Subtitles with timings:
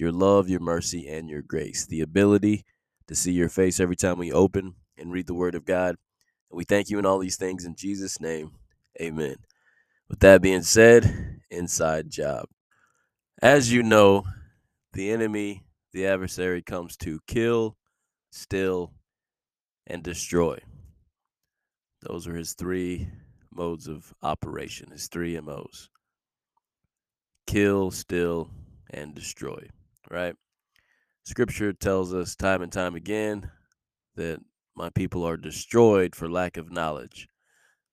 [0.00, 1.86] your love, your mercy, and your grace.
[1.86, 2.64] The ability
[3.06, 5.96] to see your face every time we open and read the Word of God.
[6.50, 8.52] And we thank you in all these things in Jesus' name.
[9.00, 9.36] Amen.
[10.08, 12.46] With that being said, inside job.
[13.42, 14.24] As you know,
[14.92, 17.76] the enemy, the adversary, comes to kill,
[18.30, 18.92] steal,
[19.86, 20.58] and destroy.
[22.02, 23.08] Those are his three
[23.52, 25.90] modes of operation, his three MOs
[27.46, 28.48] kill, steal,
[28.90, 29.58] and destroy
[30.10, 30.34] right?
[31.24, 33.50] Scripture tells us time and time again
[34.16, 34.40] that
[34.74, 37.28] my people are destroyed for lack of knowledge.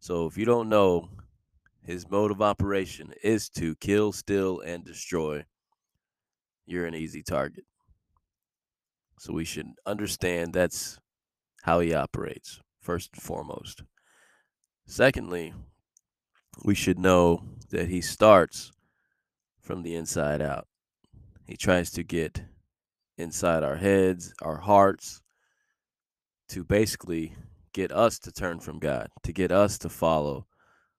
[0.00, 1.10] So if you don't know,
[1.82, 5.44] his mode of operation is to kill, steal, and destroy.
[6.66, 7.64] You're an easy target.
[9.18, 10.98] So we should understand that's
[11.62, 13.82] how he operates, first and foremost.
[14.86, 15.52] Secondly,
[16.64, 18.72] we should know that he starts
[19.60, 20.66] from the inside out.
[21.50, 22.44] He tries to get
[23.18, 25.20] inside our heads, our hearts,
[26.50, 27.34] to basically
[27.72, 30.46] get us to turn from God, to get us to follow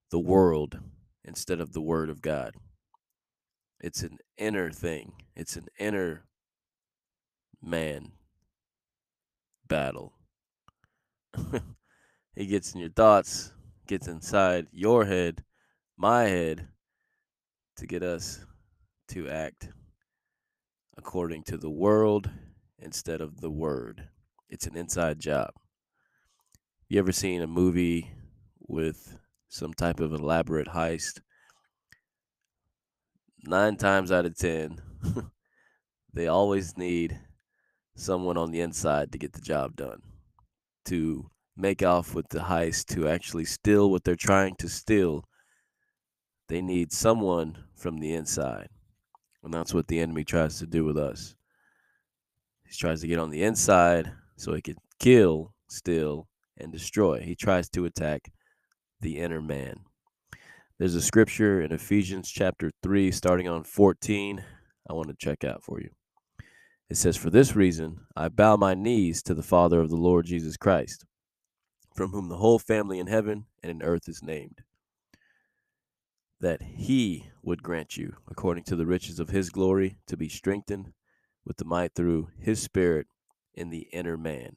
[0.10, 0.78] the world
[1.24, 2.56] instead of the word of God.
[3.80, 6.26] It's an inner thing, it's an inner
[7.62, 8.12] man
[9.70, 10.12] battle.
[12.36, 13.54] he gets in your thoughts,
[13.88, 15.46] gets inside your head,
[15.96, 16.68] my head,
[17.78, 18.46] to get us
[19.08, 19.70] to act
[20.98, 22.30] according to the world
[22.78, 24.10] instead of the word.
[24.50, 25.52] It's an inside job.
[26.90, 28.12] You ever seen a movie
[28.60, 31.22] with some type of elaborate heist?
[33.44, 34.82] Nine times out of ten,
[36.14, 37.20] they always need
[37.96, 40.02] someone on the inside to get the job done,
[40.86, 45.24] to make off with the heist, to actually steal what they're trying to steal.
[46.50, 48.68] They need someone from the inside.
[49.44, 51.36] And that's what the enemy tries to do with us.
[52.68, 57.20] He tries to get on the inside so he can kill, steal, and destroy.
[57.22, 58.32] He tries to attack
[59.00, 59.82] the inner man.
[60.78, 64.44] There's a scripture in Ephesians chapter 3, starting on 14,
[64.90, 65.90] I want to check out for you.
[66.90, 70.26] It says, For this reason, I bow my knees to the Father of the Lord
[70.26, 71.06] Jesus Christ,
[71.96, 74.62] from whom the whole family in heaven and in earth is named
[76.42, 80.92] that he would grant you, according to the riches of his glory, to be strengthened
[81.46, 83.08] with the might through his spirit
[83.54, 84.56] in the inner man.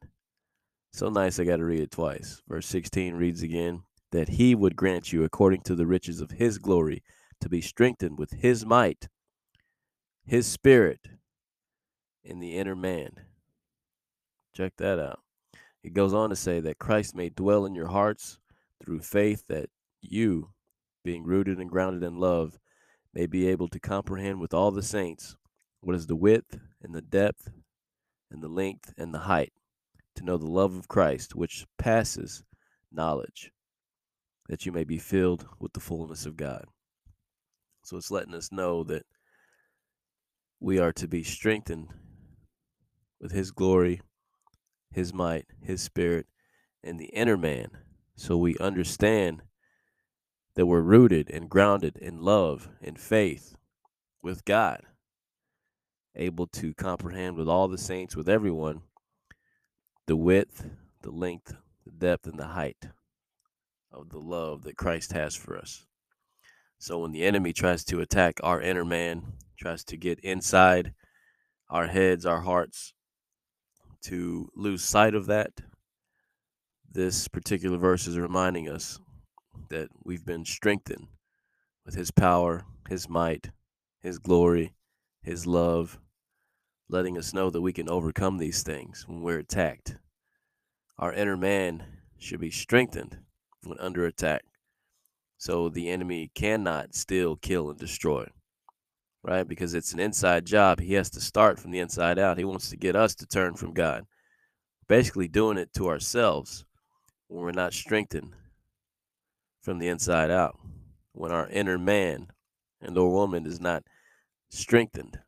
[0.93, 2.41] So nice, I got to read it twice.
[2.49, 6.59] Verse 16 reads again that he would grant you, according to the riches of his
[6.59, 7.03] glory,
[7.41, 9.09] to be strengthened with his might,
[10.25, 11.00] his spirit
[12.23, 13.11] in the inner man.
[14.55, 15.21] Check that out.
[15.83, 18.39] It goes on to say that Christ may dwell in your hearts
[18.83, 19.69] through faith that
[20.00, 20.54] you
[21.05, 22.59] being rooted and grounded in love,
[23.13, 25.37] may be able to comprehend with all the saints
[25.81, 27.51] what is the width and the depth
[28.31, 29.53] and the length and the height,
[30.17, 32.43] to know the love of Christ, which passes
[32.91, 33.53] knowledge,
[34.49, 36.65] that you may be filled with the fullness of God.
[37.85, 39.05] So it's letting us know that
[40.59, 41.89] we are to be strengthened
[43.21, 44.01] with His glory,
[44.91, 46.27] His might, His spirit,
[46.83, 47.69] and the inner man,
[48.17, 49.43] so we understand
[50.57, 53.57] that we're rooted and grounded in love and faith
[54.23, 54.83] with God,
[56.15, 58.83] able to comprehend with all the saints, with everyone,
[60.07, 60.67] the width,
[61.03, 61.55] the length,
[61.85, 62.89] the depth, and the height
[63.93, 65.87] of the love that Christ has for us.
[66.79, 69.23] So when the enemy tries to attack our inner man,
[69.59, 70.95] tries to get inside
[71.71, 72.93] our heads, our hearts,
[74.03, 75.53] to lose sight of that,
[76.91, 79.00] this particular verse is reminding us
[79.69, 81.09] that we've been strengthened
[81.85, 83.51] with his power, his might,
[84.01, 84.75] his glory,
[85.23, 85.99] his love,
[86.89, 89.97] letting us know that we can overcome these things when we're attacked.
[90.99, 91.85] Our inner man
[92.19, 93.19] should be strengthened
[93.65, 94.45] when under attack.
[95.39, 98.27] So the enemy cannot still kill, and destroy,
[99.23, 99.47] right?
[99.47, 100.81] Because it's an inside job.
[100.81, 102.39] He has to start from the inside out.
[102.39, 104.07] He wants to get us to turn from God.
[104.87, 106.65] Basically, doing it to ourselves
[107.29, 108.33] when we're not strengthened
[109.64, 110.58] from the inside out.
[111.12, 112.28] When our inner man
[112.81, 113.84] and or woman is not
[114.50, 115.19] strengthened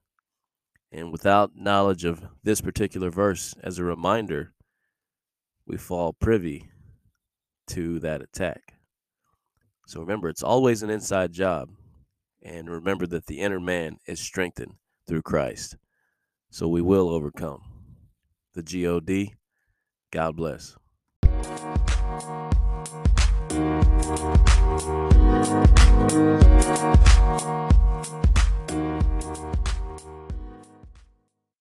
[0.92, 4.52] And without knowledge of this particular verse as a reminder,
[5.66, 6.70] we fall privy
[7.68, 8.74] to that attack.
[9.86, 11.70] So remember, it's always an inside job.
[12.42, 14.74] And remember that the inner man is strengthened
[15.08, 15.76] through Christ.
[16.50, 17.62] So we will overcome.
[18.54, 19.34] The God.
[20.12, 20.76] God bless.
[23.48, 23.86] Thank
[29.68, 29.75] you.